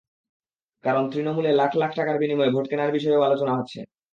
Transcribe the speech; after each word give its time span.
কারণ, 0.83 1.03
তৃণমূলে 1.11 1.51
লাখ 1.53 1.71
লাখ 1.75 1.91
টাকার 1.95 2.17
বিনিময়ে 2.19 2.53
ভোট 2.53 2.65
কেনার 2.69 2.91
বিষয়েও 2.91 3.25
আলোচনা 3.27 3.53
আছে। 3.61 3.79